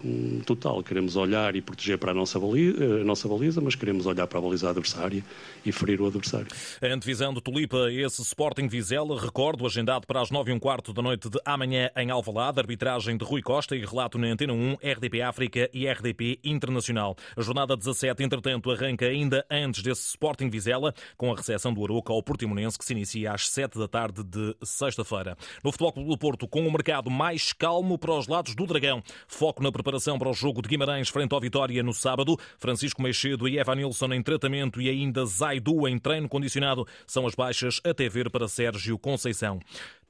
total. 0.47 0.83
Queremos 0.83 1.17
olhar 1.17 1.55
e 1.57 1.61
proteger 1.61 1.99
para 1.99 2.13
a 2.13 2.15
nossa, 2.15 2.39
baliza, 2.39 2.85
a 3.01 3.05
nossa 3.05 3.29
baliza, 3.29 3.61
mas 3.61 3.75
queremos 3.75 4.07
olhar 4.07 4.27
para 4.27 4.39
a 4.39 4.43
baliza 4.43 4.69
adversária 4.69 5.25
e 5.65 5.73
ferir 5.73 6.01
o 6.01 6.07
adversário. 6.07 6.49
Antevisão 6.83 7.33
do 7.33 7.41
Tulipa, 7.41 7.91
esse 7.91 8.23
Sporting 8.23 8.69
Vizela, 8.69 9.21
recordo, 9.21 9.67
agendado 9.67 10.07
para 10.07 10.21
as 10.21 10.31
nove 10.31 10.51
e 10.51 10.55
um 10.55 10.59
quarto 10.59 10.93
da 10.93 11.03
noite 11.03 11.29
de 11.29 11.39
amanhã 11.45 11.91
em 11.97 12.11
Alvalade, 12.11 12.61
arbitragem 12.61 13.17
de 13.17 13.25
Rui 13.25 13.43
Costa 13.43 13.77
e 13.77 13.85
relato 13.85 14.19
na 14.19 14.29
Antena 14.29 14.53
1, 14.53 14.77
RDP 14.83 15.23
África 15.23 15.71
e 15.73 15.87
RDP 15.87 16.39
Internacional. 16.45 17.17
A 17.37 17.43
jornada 17.43 17.77
17, 17.77 18.23
entretanto, 18.23 18.71
arranca 18.71 19.07
ainda 19.07 19.45
antes 19.51 19.83
desse 19.83 20.09
Sporting 20.09 20.49
Vizela, 20.51 20.95
com 21.17 21.33
a 21.33 21.37
recepção 21.37 21.73
do 21.73 21.85
Aroca 21.85 22.13
ao 22.13 22.23
Portimonense, 22.23 22.79
que 22.79 22.85
se 22.85 22.93
inicia 22.93 23.33
às 23.33 23.49
7 23.49 23.79
da 23.79 23.89
tarde 23.89 24.23
de 24.23 24.57
sexta-feira. 24.63 25.37
No 25.63 25.71
Futebol 25.71 25.93
Clube 25.93 26.19
Porto, 26.23 26.47
com 26.47 26.65
o 26.65 26.71
mercado 26.71 27.11
mais 27.11 27.53
calmo 27.53 27.99
para 27.99 28.13
os 28.13 28.29
lados 28.29 28.55
do 28.55 28.65
Dragão. 28.65 29.03
Foco 29.27 29.61
na 29.61 29.73
preparação 29.73 30.21
para 30.21 30.31
o 30.31 30.33
jogo 30.33 30.63
de 30.63 30.69
Guimarães 30.69 31.09
frente 31.09 31.33
ao 31.33 31.41
Vitória 31.41 31.83
no 31.83 31.93
sábado. 31.93 32.39
Francisco 32.61 33.03
Meixedo 33.03 33.49
e 33.49 33.59
Evan 33.59 33.75
Nilsson 33.75 34.13
em 34.13 34.23
tratamento 34.23 34.81
e 34.81 34.89
ainda 34.89 35.27
Zaidu 35.27 35.89
em 35.89 35.99
treino 35.99 36.29
condicionado 36.29 36.87
são 37.09 37.27
as 37.27 37.35
baixas 37.35 37.81
até 37.85 38.09
ver 38.09 38.31
para 38.31 38.47
Sérgio 38.47 38.97
Conceição. 39.01 39.59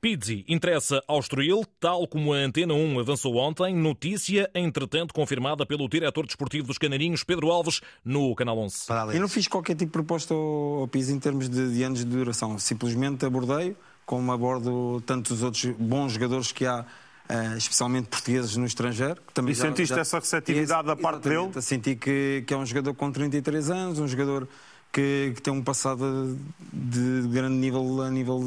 Pizzi 0.03 0.45
interessa 0.49 1.01
ao 1.07 1.21
Estoril, 1.21 1.65
tal 1.79 2.09
como 2.09 2.35
a 2.35 2.37
Antena 2.37 2.75
1 2.75 2.99
avançou 2.99 3.37
ontem. 3.37 3.73
Notícia, 3.73 4.51
entretanto, 4.53 5.15
confirmada 5.15 5.65
pelo 5.65 5.89
diretor 5.89 6.27
desportivo 6.27 6.67
dos 6.67 6.77
Canarinhos, 6.77 7.23
Pedro 7.23 7.53
Alves, 7.53 7.81
no 8.05 8.35
Canal 8.35 8.59
11. 8.59 8.87
Eu 9.15 9.21
não 9.21 9.29
fiz 9.29 9.47
qualquer 9.47 9.77
tipo 9.77 9.87
de 9.87 9.93
proposta 9.93 10.35
ao 10.35 10.89
Pizzi 10.89 11.13
em 11.13 11.21
termos 11.21 11.49
de, 11.49 11.73
de 11.73 11.83
anos 11.85 12.01
de 12.01 12.05
duração. 12.05 12.59
Simplesmente 12.59 13.25
abordei, 13.25 13.77
como 14.05 14.33
abordo 14.33 15.03
tantos 15.07 15.43
outros 15.43 15.67
bons 15.79 16.13
jogadores 16.13 16.53
que 16.53 16.67
há 16.67 16.85
Uh, 17.31 17.57
especialmente 17.57 18.09
portugueses 18.09 18.57
no 18.57 18.67
estrangeiro. 18.67 19.23
Que 19.27 19.33
também 19.33 19.53
e 19.53 19.55
já, 19.55 19.63
sentiste 19.63 19.95
já... 19.95 20.01
essa 20.01 20.19
receptividade 20.19 20.87
da 20.87 20.97
parte 20.97 21.29
dele? 21.29 21.51
Senti 21.63 21.97
que, 21.97 22.45
que 22.47 22.53
é 22.53 22.57
um 22.57 22.67
jogador 22.67 22.93
com 22.95 23.11
33 23.11 23.71
anos, 23.71 23.99
um 24.01 24.09
jogador 24.09 24.47
que, 24.93 25.33
que, 25.35 25.41
tem 25.41 25.51
um 25.51 25.63
passado 25.63 26.37
de 26.71 27.29
grande 27.29 27.55
nível 27.55 28.03
a 28.03 28.11
nível 28.11 28.41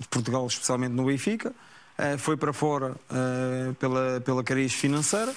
de 0.00 0.08
Portugal, 0.08 0.46
especialmente 0.46 0.92
no 0.92 1.04
Benfica. 1.04 1.50
Uh, 1.96 2.18
foi 2.18 2.36
para 2.36 2.52
fora 2.52 2.96
uh, 3.10 3.74
pela, 3.74 4.20
pela 4.22 4.42
cariz 4.42 4.72
financeira. 4.72 5.32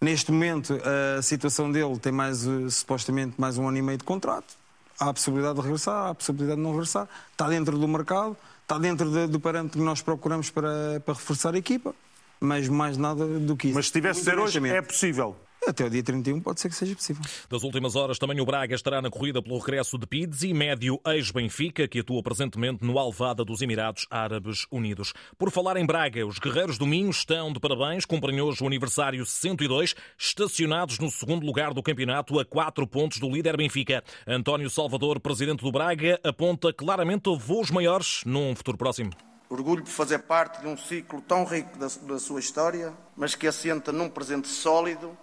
Neste 0.00 0.32
momento, 0.32 0.78
a 1.18 1.20
situação 1.20 1.70
dele 1.70 1.98
tem 1.98 2.12
mais, 2.12 2.46
supostamente, 2.70 3.34
mais 3.38 3.58
um 3.58 3.66
ano 3.68 3.78
e 3.78 3.82
meio 3.82 3.98
de 3.98 4.04
contrato. 4.04 4.54
Há 4.98 5.08
a 5.10 5.12
possibilidade 5.12 5.54
de 5.56 5.60
regressar, 5.62 5.94
há 5.94 6.10
a 6.10 6.14
possibilidade 6.14 6.56
de 6.56 6.62
não 6.62 6.72
regressar. 6.72 7.08
Está 7.32 7.48
dentro 7.48 7.78
do 7.78 7.88
mercado, 7.88 8.36
está 8.62 8.78
dentro 8.78 9.10
de, 9.10 9.26
do 9.26 9.40
parâmetro 9.40 9.78
que 9.78 9.84
nós 9.84 10.00
procuramos 10.00 10.50
para, 10.50 11.00
para 11.04 11.14
reforçar 11.14 11.54
a 11.54 11.58
equipa. 11.58 11.94
Mas 12.40 12.68
mais 12.68 12.96
nada 12.96 13.26
do 13.26 13.56
que 13.56 13.68
isso. 13.68 13.76
Mas 13.76 13.86
se 13.86 13.92
tivesse 13.92 14.20
de 14.20 14.24
ser 14.26 14.38
hoje, 14.38 14.58
é 14.68 14.82
possível. 14.82 15.36
Até 15.66 15.84
o 15.84 15.88
dia 15.88 16.02
31 16.02 16.40
pode 16.40 16.60
ser 16.60 16.68
que 16.68 16.74
seja 16.74 16.94
possível. 16.94 17.22
Das 17.48 17.62
últimas 17.62 17.96
horas, 17.96 18.18
também 18.18 18.38
o 18.38 18.44
Braga 18.44 18.74
estará 18.74 19.00
na 19.00 19.08
corrida 19.08 19.42
pelo 19.42 19.58
regresso 19.58 19.96
de 19.96 20.06
Pizzi, 20.06 20.52
médio 20.52 21.00
ex-Benfica, 21.06 21.88
que 21.88 22.00
atua 22.00 22.22
presentemente 22.22 22.84
no 22.84 22.98
Alvada 22.98 23.44
dos 23.44 23.62
Emirados 23.62 24.06
Árabes 24.10 24.66
Unidos. 24.70 25.14
Por 25.38 25.50
falar 25.50 25.78
em 25.78 25.86
Braga, 25.86 26.26
os 26.26 26.38
guerreiros 26.38 26.76
do 26.76 26.86
Minho 26.86 27.08
estão 27.10 27.50
de 27.50 27.58
parabéns, 27.58 28.04
cumprem 28.04 28.42
hoje 28.42 28.62
o 28.62 28.66
aniversário 28.66 29.24
102, 29.24 29.94
estacionados 30.18 30.98
no 30.98 31.10
segundo 31.10 31.46
lugar 31.46 31.72
do 31.72 31.82
campeonato 31.82 32.38
a 32.38 32.44
quatro 32.44 32.86
pontos 32.86 33.18
do 33.18 33.30
líder 33.30 33.56
Benfica. 33.56 34.04
António 34.26 34.68
Salvador, 34.68 35.18
presidente 35.18 35.64
do 35.64 35.72
Braga, 35.72 36.20
aponta 36.22 36.74
claramente 36.74 37.34
voos 37.38 37.70
maiores 37.70 38.22
num 38.26 38.54
futuro 38.54 38.76
próximo. 38.76 39.12
Orgulho 39.48 39.82
por 39.82 39.90
fazer 39.90 40.20
parte 40.20 40.60
de 40.60 40.66
um 40.66 40.76
ciclo 40.76 41.22
tão 41.22 41.44
rico 41.44 41.78
da, 41.78 41.86
da 42.02 42.18
sua 42.18 42.40
história, 42.40 42.92
mas 43.16 43.34
que 43.34 43.46
assenta 43.46 43.92
num 43.92 44.10
presente 44.10 44.48
sólido 44.48 45.16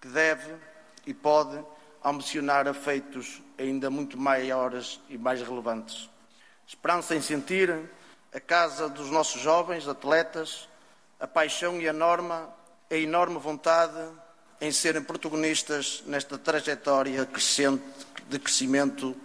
que 0.00 0.08
deve 0.08 0.54
e 1.06 1.12
pode 1.12 1.62
ambicionar 2.04 2.66
a 2.66 2.74
feitos 2.74 3.42
ainda 3.58 3.90
muito 3.90 4.18
maiores 4.18 5.00
e 5.08 5.18
mais 5.18 5.40
relevantes. 5.40 6.08
Esperança 6.66 7.14
em 7.14 7.20
sentir 7.20 7.90
a 8.32 8.40
casa 8.40 8.88
dos 8.88 9.10
nossos 9.10 9.40
jovens 9.40 9.86
atletas, 9.86 10.68
a 11.18 11.26
paixão 11.26 11.80
e 11.80 11.88
a 11.88 11.92
norma, 11.92 12.48
a 12.90 12.94
enorme 12.94 13.38
vontade 13.38 14.00
em 14.60 14.72
serem 14.72 15.02
protagonistas 15.02 16.02
nesta 16.06 16.38
trajetória 16.38 17.26
crescente 17.26 17.82
de 18.28 18.38
crescimento 18.38 19.16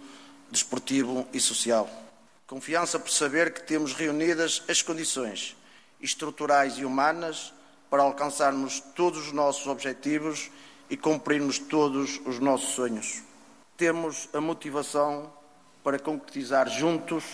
desportivo 0.50 1.26
e 1.32 1.40
social. 1.40 1.88
Confiança 2.46 2.98
por 2.98 3.10
saber 3.10 3.52
que 3.52 3.62
temos 3.62 3.92
reunidas 3.92 4.62
as 4.68 4.82
condições 4.82 5.56
estruturais 6.00 6.78
e 6.78 6.84
humanas 6.84 7.52
para 7.90 8.02
alcançarmos 8.02 8.80
todos 8.80 9.26
os 9.26 9.32
nossos 9.32 9.66
objetivos 9.66 10.50
e 10.88 10.96
cumprirmos 10.96 11.58
todos 11.58 12.20
os 12.26 12.38
nossos 12.38 12.70
sonhos. 12.74 13.22
Temos 13.76 14.28
a 14.32 14.40
motivação 14.40 15.32
para 15.82 15.98
concretizar 15.98 16.68
juntos 16.68 17.24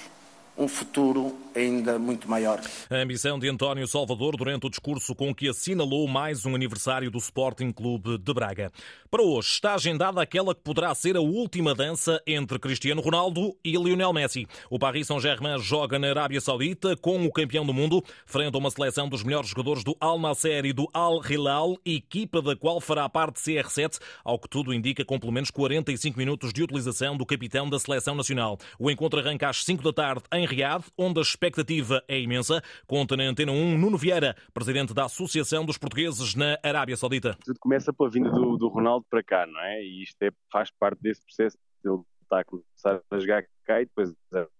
um 0.56 0.68
futuro 0.68 1.36
ainda 1.54 1.98
muito 1.98 2.28
maior. 2.28 2.60
A 2.90 2.96
ambição 2.96 3.38
de 3.38 3.48
António 3.48 3.86
Salvador 3.86 4.36
durante 4.36 4.66
o 4.66 4.70
discurso 4.70 5.14
com 5.14 5.34
que 5.34 5.48
assinalou 5.48 6.06
mais 6.08 6.46
um 6.46 6.54
aniversário 6.54 7.10
do 7.10 7.18
Sporting 7.18 7.72
Clube 7.72 8.18
de 8.18 8.34
Braga. 8.34 8.72
Para 9.10 9.22
hoje 9.22 9.48
está 9.48 9.74
agendada 9.74 10.20
aquela 10.20 10.54
que 10.54 10.62
poderá 10.62 10.94
ser 10.94 11.16
a 11.16 11.20
última 11.20 11.74
dança 11.74 12.20
entre 12.26 12.58
Cristiano 12.58 13.02
Ronaldo 13.02 13.54
e 13.64 13.76
Lionel 13.76 14.12
Messi. 14.12 14.46
O 14.70 14.78
Paris 14.78 15.06
Saint-Germain 15.06 15.58
joga 15.58 15.98
na 15.98 16.08
Arábia 16.08 16.40
Saudita 16.40 16.96
com 16.96 17.24
o 17.24 17.32
campeão 17.32 17.66
do 17.66 17.74
mundo, 17.74 18.02
frente 18.24 18.54
a 18.54 18.58
uma 18.58 18.70
seleção 18.70 19.08
dos 19.08 19.22
melhores 19.22 19.50
jogadores 19.50 19.84
do 19.84 19.96
Al 20.00 20.18
Nasser 20.18 20.64
e 20.64 20.72
do 20.72 20.88
Al 20.92 21.20
Hilal, 21.24 21.76
equipa 21.84 22.40
da 22.40 22.56
qual 22.56 22.80
fará 22.80 23.08
parte 23.08 23.40
CR7, 23.40 23.98
ao 24.24 24.38
que 24.38 24.48
tudo 24.48 24.72
indica 24.72 25.04
com 25.04 25.18
pelo 25.18 25.32
menos 25.32 25.50
45 25.50 26.18
minutos 26.18 26.52
de 26.52 26.62
utilização 26.62 27.16
do 27.16 27.26
capitão 27.26 27.68
da 27.68 27.78
seleção 27.78 28.14
nacional. 28.14 28.58
O 28.78 28.90
encontro 28.90 29.20
arranca 29.20 29.48
às 29.48 29.62
5 29.64 29.82
da 29.82 29.92
tarde 29.92 30.22
em 30.32 30.41
em 30.42 30.46
Riad, 30.46 30.84
onde 30.98 31.20
a 31.20 31.22
expectativa 31.22 32.02
é 32.08 32.18
imensa. 32.18 32.60
Conta 32.86 33.16
na 33.16 33.24
Antena 33.24 33.52
1 33.52 33.78
Nuno 33.78 33.96
Vieira, 33.96 34.34
presidente 34.52 34.92
da 34.92 35.04
Associação 35.04 35.64
dos 35.64 35.78
Portugueses 35.78 36.34
na 36.34 36.58
Arábia 36.62 36.96
Saudita. 36.96 37.36
Tudo 37.44 37.60
começa 37.60 37.92
pela 37.92 38.10
vinda 38.10 38.30
do, 38.30 38.56
do 38.56 38.68
Ronaldo 38.68 39.06
para 39.08 39.22
cá, 39.22 39.46
não 39.46 39.60
é? 39.60 39.82
E 39.82 40.02
isto 40.02 40.20
é, 40.22 40.30
faz 40.50 40.70
parte 40.70 41.00
desse 41.00 41.22
processo. 41.24 41.56
Ele 41.84 42.00
está 42.22 42.40
a 42.40 42.44
começar 42.44 43.00
a 43.10 43.18
jogar 43.18 43.44
cá 43.64 43.80
e 43.80 43.84
depois 43.84 44.12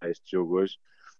este 0.05 0.31
jogo 0.31 0.61
hoje 0.61 0.77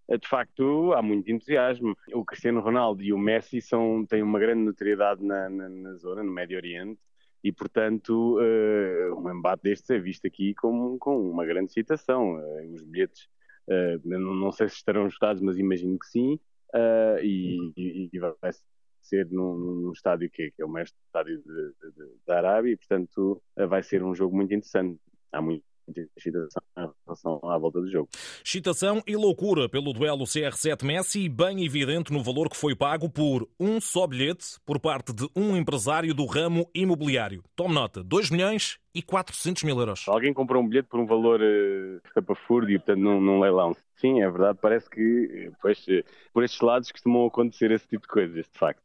é, 0.09 0.17
de 0.17 0.27
facto 0.27 0.93
há 0.93 1.01
muito 1.01 1.29
entusiasmo. 1.29 1.95
O 2.13 2.23
Cristiano 2.23 2.61
Ronaldo 2.61 3.03
e 3.03 3.11
o 3.11 3.17
Messi 3.17 3.61
são, 3.61 4.05
têm 4.05 4.23
uma 4.23 4.39
grande 4.39 4.63
notoriedade 4.63 5.23
na, 5.23 5.49
na, 5.49 5.69
na 5.69 5.93
zona, 5.95 6.23
no 6.23 6.31
Médio 6.31 6.57
Oriente, 6.57 6.99
e 7.43 7.51
portanto 7.51 8.37
uh, 8.39 9.19
um 9.19 9.29
embate 9.29 9.63
destes 9.63 9.89
é 9.89 9.99
visto 9.99 10.25
aqui 10.25 10.53
com, 10.55 10.97
com 10.97 11.29
uma 11.29 11.45
grande 11.45 11.73
citação. 11.73 12.35
Uh, 12.35 12.73
os 12.73 12.81
bilhetes 12.83 13.27
Uh, 13.67 14.01
não, 14.03 14.51
sei 14.51 14.67
se 14.69 14.75
estarão 14.75 15.07
esgotados, 15.07 15.41
mas 15.41 15.57
imagino 15.57 15.97
que 15.97 16.07
sim. 16.07 16.39
Uh, 16.73 17.19
e, 17.21 18.09
e, 18.11 18.19
vai 18.19 18.51
ser 19.01 19.29
num, 19.29 19.55
num 19.55 19.91
estádio 19.91 20.29
que, 20.29 20.51
que, 20.51 20.61
é 20.61 20.65
o 20.65 20.69
maior 20.69 20.85
estádio 20.85 21.37
de, 21.43 21.91
de, 21.91 22.15
da 22.25 22.37
Arábia 22.37 22.71
e, 22.71 22.77
portanto, 22.77 23.41
uh, 23.57 23.67
vai 23.67 23.83
ser 23.83 24.03
um 24.03 24.15
jogo 24.15 24.35
muito 24.35 24.53
interessante. 24.53 24.99
Há 25.31 25.41
muito 25.41 25.63
excitação 26.15 26.92
relação 27.13 27.39
à 27.43 27.57
volta 27.57 27.79
do 27.79 27.89
jogo. 27.89 28.09
Excitação 28.43 29.01
e 29.07 29.15
loucura 29.15 29.69
pelo 29.69 29.93
duelo 29.93 30.25
CR7 30.25 30.83
Messi, 30.83 31.29
bem 31.29 31.63
evidente 31.63 32.11
no 32.11 32.23
valor 32.23 32.49
que 32.49 32.57
foi 32.57 32.75
pago 32.75 33.09
por 33.09 33.47
um 33.59 33.79
só 33.79 34.05
bilhete 34.07 34.59
por 34.65 34.79
parte 34.79 35.13
de 35.13 35.27
um 35.35 35.55
empresário 35.55 36.13
do 36.13 36.25
ramo 36.25 36.69
imobiliário. 36.73 37.43
Tome 37.55 37.75
nota, 37.75 38.03
2 38.03 38.29
milhões 38.31 38.79
e 38.93 39.01
400 39.01 39.63
mil 39.63 39.79
euros. 39.79 40.05
Alguém 40.07 40.33
comprou 40.33 40.61
um 40.61 40.67
bilhete 40.67 40.89
por 40.89 40.99
um 40.99 41.05
valor 41.05 41.39
uh, 41.39 42.01
estapafúrdio, 42.05 42.79
portanto, 42.79 42.99
num, 42.99 43.19
num 43.19 43.39
leilão. 43.39 43.75
Sim, 44.03 44.21
é 44.21 44.29
verdade, 44.29 44.59
parece 44.61 44.89
que 44.89 45.49
pois, 45.61 45.85
por 46.33 46.43
estes 46.43 46.59
lados 46.59 46.91
costumam 46.91 47.25
acontecer 47.25 47.71
esse 47.71 47.87
tipo 47.87 48.01
de 48.01 48.09
coisas, 48.09 48.45
de 48.51 48.59
facto. 48.59 48.83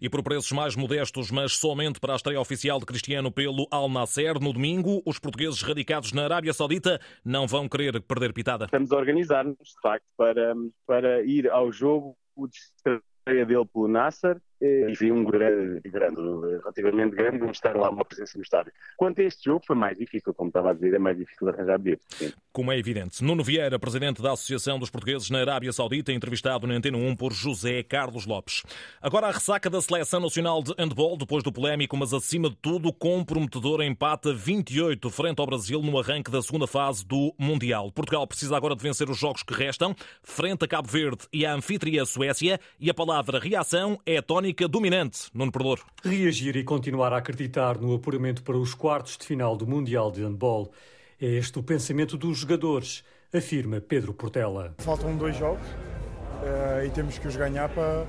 E 0.00 0.08
por 0.08 0.22
preços 0.22 0.50
mais 0.52 0.74
modestos, 0.74 1.30
mas 1.30 1.58
somente 1.58 2.00
para 2.00 2.14
a 2.14 2.16
estreia 2.16 2.40
oficial 2.40 2.80
de 2.80 2.86
Cristiano 2.86 3.30
pelo 3.30 3.66
Al 3.70 3.86
Nasser 3.90 4.40
no 4.40 4.54
domingo, 4.54 5.02
os 5.04 5.18
portugueses 5.18 5.60
radicados 5.60 6.14
na 6.14 6.24
Arábia 6.24 6.54
Saudita 6.54 6.98
não 7.22 7.46
vão 7.46 7.68
querer 7.68 8.00
perder 8.00 8.32
pitada. 8.32 8.64
Estamos 8.64 8.90
a 8.90 8.96
organizar-nos, 8.96 9.56
de 9.58 9.80
facto, 9.82 10.06
para, 10.16 10.54
para 10.86 11.22
ir 11.22 11.50
ao 11.50 11.70
jogo 11.70 12.16
de 12.34 12.56
estreia 12.56 13.44
dele 13.44 13.66
pelo 13.66 13.88
Nasser 13.88 14.40
vi 14.60 15.10
um 15.10 15.24
grande, 15.24 15.80
grande, 15.88 16.20
relativamente 16.62 17.16
grande, 17.16 17.50
estar 17.50 17.74
lá 17.76 17.90
uma 17.90 18.04
presença 18.04 18.36
no 18.36 18.42
estádio. 18.42 18.72
Quanto 18.96 19.20
a 19.20 19.24
este 19.24 19.44
jogo, 19.44 19.64
foi 19.66 19.76
mais 19.76 19.96
difícil, 19.96 20.34
como 20.34 20.48
estava 20.48 20.70
a 20.70 20.74
dizer, 20.74 20.94
é 20.94 20.98
mais 20.98 21.16
difícil 21.16 21.48
arranjar 21.48 21.78
bilhetes. 21.78 22.34
Como 22.52 22.70
é 22.70 22.78
evidente. 22.78 23.24
Nuno 23.24 23.42
Vieira, 23.42 23.78
presidente 23.78 24.20
da 24.20 24.32
Associação 24.32 24.78
dos 24.78 24.90
Portugueses 24.90 25.30
na 25.30 25.40
Arábia 25.40 25.72
Saudita, 25.72 26.12
entrevistado 26.12 26.66
na 26.66 26.74
Antena 26.74 26.98
1 26.98 27.16
por 27.16 27.32
José 27.32 27.82
Carlos 27.82 28.26
Lopes. 28.26 28.62
Agora 29.00 29.28
a 29.28 29.30
ressaca 29.30 29.70
da 29.70 29.80
Seleção 29.80 30.20
Nacional 30.20 30.62
de 30.62 30.74
Handball, 30.78 31.16
depois 31.16 31.42
do 31.42 31.52
polémico, 31.52 31.96
mas 31.96 32.12
acima 32.12 32.50
de 32.50 32.56
tudo 32.56 32.92
comprometedor 32.92 33.82
empate 33.82 34.30
a 34.30 34.32
28 34.32 35.08
frente 35.10 35.40
ao 35.40 35.46
Brasil 35.46 35.80
no 35.80 35.98
arranque 35.98 36.30
da 36.30 36.42
segunda 36.42 36.66
fase 36.66 37.06
do 37.06 37.34
Mundial. 37.38 37.90
Portugal 37.92 38.26
precisa 38.26 38.56
agora 38.56 38.76
de 38.76 38.82
vencer 38.82 39.08
os 39.08 39.18
jogos 39.18 39.42
que 39.42 39.54
restam, 39.54 39.94
frente 40.22 40.64
a 40.64 40.68
Cabo 40.68 40.88
Verde 40.88 41.26
e 41.32 41.46
a 41.46 41.54
anfitriã 41.54 42.04
Suécia, 42.04 42.60
e 42.78 42.90
a 42.90 42.94
palavra 42.94 43.38
reação 43.38 43.98
é 44.04 44.20
tónica 44.20 44.49
tónica 44.50 44.66
dominante, 44.66 45.28
Nuno 45.32 45.52
Perdor. 45.52 45.80
Reagir 46.02 46.56
e 46.56 46.64
continuar 46.64 47.12
a 47.12 47.18
acreditar 47.18 47.78
no 47.78 47.94
apuramento 47.94 48.42
para 48.42 48.56
os 48.56 48.74
quartos 48.74 49.16
de 49.16 49.24
final 49.24 49.56
do 49.56 49.64
Mundial 49.64 50.10
de 50.10 50.22
Handball. 50.22 50.72
É 51.20 51.26
este 51.26 51.58
o 51.58 51.62
pensamento 51.62 52.16
dos 52.16 52.38
jogadores, 52.38 53.04
afirma 53.32 53.80
Pedro 53.80 54.12
Portela. 54.12 54.74
Faltam 54.78 55.16
dois 55.16 55.36
jogos 55.36 55.64
uh, 55.68 56.84
e 56.84 56.90
temos 56.90 57.16
que 57.16 57.28
os 57.28 57.36
ganhar 57.36 57.68
para, 57.68 58.04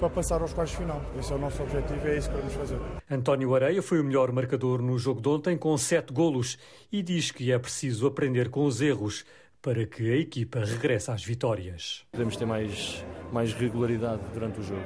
para 0.00 0.10
passar 0.10 0.40
aos 0.40 0.52
quartos 0.52 0.72
de 0.72 0.82
final. 0.82 1.00
Esse 1.18 1.32
é 1.32 1.36
o 1.36 1.38
nosso 1.38 1.62
objetivo 1.62 2.04
e 2.04 2.10
é 2.10 2.16
isso 2.16 2.28
que 2.30 2.34
queremos 2.34 2.54
fazer. 2.54 2.80
António 3.08 3.54
Areia 3.54 3.82
foi 3.82 4.00
o 4.00 4.04
melhor 4.04 4.32
marcador 4.32 4.82
no 4.82 4.98
jogo 4.98 5.20
de 5.20 5.28
ontem 5.28 5.56
com 5.56 5.76
sete 5.78 6.12
golos 6.12 6.58
e 6.90 7.00
diz 7.00 7.30
que 7.30 7.52
é 7.52 7.58
preciso 7.58 8.08
aprender 8.08 8.48
com 8.48 8.64
os 8.64 8.80
erros 8.80 9.24
para 9.66 9.84
que 9.84 10.12
a 10.12 10.16
equipa 10.16 10.60
regresse 10.60 11.10
às 11.10 11.24
vitórias. 11.24 12.06
Podemos 12.12 12.36
ter 12.36 12.46
mais, 12.46 13.04
mais 13.32 13.52
regularidade 13.52 14.22
durante 14.32 14.60
o 14.60 14.62
jogo. 14.62 14.84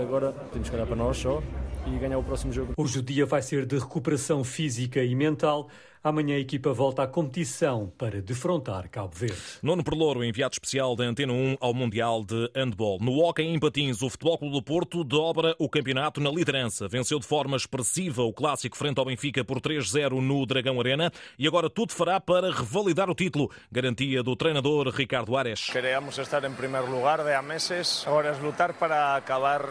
Agora 0.00 0.30
temos 0.52 0.70
que 0.70 0.76
olhar 0.76 0.86
para 0.86 0.94
nós 0.94 1.16
só 1.16 1.42
e 1.86 1.98
ganhar 1.98 2.18
o 2.18 2.22
próximo 2.22 2.52
jogo. 2.52 2.74
Hoje 2.76 2.98
o 2.98 3.02
dia 3.02 3.26
vai 3.26 3.42
ser 3.42 3.66
de 3.66 3.78
recuperação 3.78 4.44
física 4.44 5.02
e 5.02 5.14
mental. 5.14 5.68
Amanhã 6.02 6.36
a 6.36 6.38
equipa 6.38 6.72
volta 6.72 7.02
à 7.02 7.06
competição 7.06 7.92
para 7.98 8.22
defrontar 8.22 8.88
Cabo 8.88 9.14
Verde. 9.14 9.36
Nono 9.62 9.84
Perlouro, 9.84 10.24
enviado 10.24 10.54
especial 10.54 10.96
da 10.96 11.04
Antena 11.04 11.34
1 11.34 11.58
ao 11.60 11.74
Mundial 11.74 12.24
de 12.24 12.50
Handball. 12.56 12.98
No 13.02 13.18
Hockey 13.18 13.42
em 13.42 13.60
Patins, 13.60 14.00
o 14.00 14.08
Futebol 14.08 14.38
Clube 14.38 14.54
do 14.54 14.62
Porto 14.62 15.04
dobra 15.04 15.54
o 15.58 15.68
campeonato 15.68 16.18
na 16.18 16.30
liderança. 16.30 16.88
Venceu 16.88 17.18
de 17.18 17.26
forma 17.26 17.54
expressiva 17.54 18.22
o 18.22 18.32
clássico 18.32 18.78
frente 18.78 18.98
ao 18.98 19.04
Benfica 19.04 19.44
por 19.44 19.60
3-0 19.60 20.22
no 20.22 20.46
Dragão 20.46 20.80
Arena 20.80 21.12
e 21.38 21.46
agora 21.46 21.68
tudo 21.68 21.92
fará 21.92 22.18
para 22.18 22.50
revalidar 22.50 23.10
o 23.10 23.14
título. 23.14 23.50
Garantia 23.70 24.22
do 24.22 24.34
treinador 24.34 24.88
Ricardo 24.88 25.36
Ares. 25.36 25.66
Queríamos 25.66 26.16
estar 26.16 26.42
em 26.44 26.52
primeiro 26.52 26.90
lugar 26.90 27.22
de 27.22 27.34
há 27.34 27.42
meses, 27.42 28.04
agora 28.06 28.28
é 28.28 28.40
lutar 28.40 28.72
para 28.72 29.16
acabar 29.16 29.68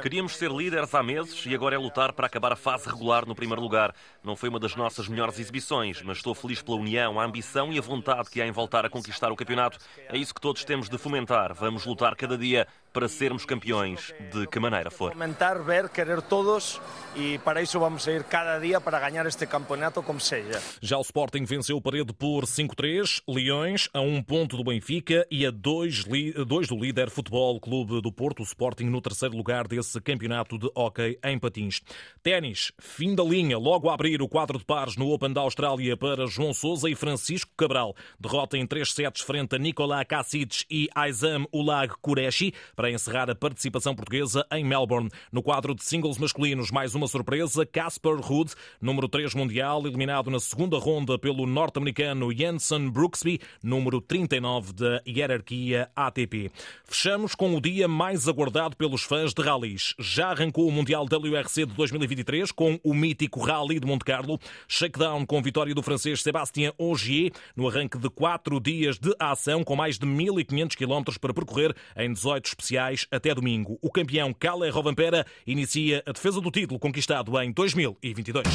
Queríamos 0.00 0.36
ser 0.36 0.50
líderes 0.50 0.92
há 0.92 1.00
meses 1.00 1.46
e 1.46 1.54
agora 1.54 1.76
é 1.76 1.78
lutar 1.78 2.12
para 2.12 2.26
acabar 2.26 2.50
a 2.50 2.56
fase 2.56 2.88
regular 2.88 3.24
no 3.24 3.36
primeiro 3.36 3.62
lugar. 3.62 3.94
Não 4.20 4.34
foi 4.34 4.48
uma 4.48 4.58
das 4.58 4.74
nossas 4.74 5.06
melhores 5.06 5.38
exibições, 5.38 6.02
mas 6.02 6.16
estou 6.16 6.34
feliz 6.34 6.60
pela 6.60 6.76
união, 6.76 7.20
a 7.20 7.24
ambição 7.24 7.72
e 7.72 7.78
a 7.78 7.80
vontade 7.80 8.28
que 8.28 8.42
há 8.42 8.46
em 8.48 8.50
voltar 8.50 8.84
a 8.84 8.90
conquistar 8.90 9.30
o 9.30 9.36
campeonato. 9.36 9.78
É 10.08 10.18
isso 10.18 10.34
que 10.34 10.40
todos 10.40 10.64
temos 10.64 10.88
de 10.88 10.98
fomentar. 10.98 11.54
Vamos 11.54 11.86
lutar 11.86 12.16
cada 12.16 12.36
dia 12.36 12.66
para 12.92 13.08
sermos 13.08 13.44
campeões, 13.44 14.12
de 14.32 14.46
que 14.46 14.60
maneira 14.60 14.90
for. 14.90 15.12
Fomentar, 15.12 15.62
ver, 15.62 15.88
querer 15.88 16.20
todos 16.22 16.80
e 17.16 17.38
para 17.38 17.62
isso 17.62 17.78
vamos 17.78 18.06
a 18.06 18.12
ir 18.12 18.24
cada 18.24 18.58
dia 18.58 18.80
para 18.80 18.98
ganhar 18.98 19.26
este 19.26 19.46
campeonato 19.46 20.02
como 20.02 20.20
seja. 20.20 20.62
Já 20.80 20.98
o 20.98 21.02
Sporting 21.02 21.44
venceu 21.44 21.76
o 21.76 21.80
Parede 21.80 22.12
por 22.12 22.44
5-3, 22.44 23.22
Leões 23.28 23.88
a 23.92 24.00
um 24.00 24.22
ponto 24.22 24.56
do 24.56 24.64
Benfica 24.64 25.26
e 25.30 25.46
a 25.46 25.50
dois, 25.50 26.04
dois 26.46 26.68
do 26.68 26.76
líder 26.76 27.10
Futebol 27.10 27.60
Clube 27.60 28.00
do 28.00 28.12
Porto, 28.12 28.40
o 28.40 28.44
Sporting 28.44 28.84
no 28.84 29.00
terceiro 29.00 29.36
lugar 29.36 29.66
desse 29.66 30.00
campeonato 30.00 30.58
de 30.58 30.70
hóquei 30.74 31.18
em 31.24 31.38
patins. 31.38 31.80
Ténis, 32.22 32.72
fim 32.78 33.14
da 33.14 33.22
linha, 33.22 33.58
logo 33.58 33.88
a 33.88 33.94
abrir 33.94 34.22
o 34.22 34.28
quadro 34.28 34.58
de 34.58 34.64
pares 34.64 34.96
no 34.96 35.10
Open 35.10 35.32
da 35.32 35.40
Austrália 35.40 35.96
para 35.96 36.26
João 36.26 36.52
Sousa 36.52 36.88
e 36.88 36.94
Francisco 36.94 37.50
Cabral. 37.56 37.94
Derrota 38.18 38.56
em 38.56 38.66
3 38.66 38.92
sets 38.92 39.22
frente 39.22 39.56
a 39.56 39.58
Nicolás 39.58 40.06
Kacic 40.06 40.64
e 40.70 40.88
Aizam 40.94 41.46
Ulag 41.52 41.94
Kureshi 42.00 42.52
para 42.82 42.90
encerrar 42.90 43.30
a 43.30 43.34
participação 43.36 43.94
portuguesa 43.94 44.44
em 44.50 44.64
Melbourne. 44.64 45.08
No 45.30 45.40
quadro 45.40 45.72
de 45.72 45.84
singles 45.84 46.18
masculinos, 46.18 46.72
mais 46.72 46.96
uma 46.96 47.06
surpresa, 47.06 47.64
Casper 47.64 48.16
Ruud, 48.16 48.52
número 48.80 49.08
3 49.08 49.36
mundial, 49.36 49.86
eliminado 49.86 50.28
na 50.32 50.40
segunda 50.40 50.76
ronda 50.78 51.16
pelo 51.16 51.46
norte-americano 51.46 52.36
Jensen 52.36 52.90
Brooksby, 52.90 53.38
número 53.62 54.00
39 54.00 54.72
da 54.72 55.00
hierarquia 55.06 55.88
ATP. 55.94 56.50
Fechamos 56.84 57.36
com 57.36 57.54
o 57.54 57.60
dia 57.60 57.86
mais 57.86 58.26
aguardado 58.26 58.76
pelos 58.76 59.04
fãs 59.04 59.32
de 59.32 59.40
rallies. 59.40 59.94
Já 60.00 60.30
arrancou 60.30 60.66
o 60.66 60.72
Mundial 60.72 61.04
WRC 61.04 61.66
de 61.66 61.74
2023 61.74 62.50
com 62.50 62.80
o 62.82 62.92
mítico 62.92 63.38
Rally 63.38 63.78
de 63.78 63.86
Monte 63.86 64.04
Carlo, 64.04 64.40
shakedown 64.66 65.24
com 65.24 65.40
vitória 65.40 65.72
do 65.72 65.84
francês 65.84 66.20
Sébastien 66.20 66.72
Ogier 66.76 67.30
no 67.54 67.68
arranque 67.68 67.96
de 67.96 68.10
quatro 68.10 68.58
dias 68.58 68.98
de 68.98 69.14
ação 69.20 69.62
com 69.62 69.76
mais 69.76 70.00
de 70.00 70.04
1.500 70.04 70.74
km 70.74 71.16
para 71.20 71.32
percorrer 71.32 71.72
em 71.96 72.12
18 72.12 72.46
especiais 72.46 72.71
até 73.10 73.34
domingo. 73.34 73.78
O 73.80 73.90
campeão 73.90 74.32
Kalle 74.32 74.70
Rovanpera 74.70 75.26
inicia 75.46 76.02
a 76.06 76.12
defesa 76.12 76.40
do 76.40 76.50
título 76.50 76.78
conquistado 76.78 77.38
em 77.40 77.52
2022. 77.52 78.46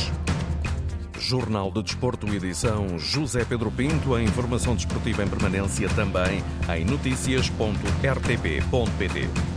Jornal 1.19 1.71
de 1.71 1.83
Desporto, 1.83 2.27
edição 2.27 2.99
José 2.99 3.43
Pedro 3.43 3.71
Pinto. 3.71 4.15
A 4.15 4.21
informação 4.21 4.75
desportiva 4.75 5.23
em 5.23 5.27
permanência 5.27 5.89
também 5.89 6.43
em 6.75 6.85
notícias.rtp.pt. 6.85 9.56